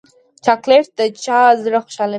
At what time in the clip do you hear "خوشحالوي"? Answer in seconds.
1.85-2.09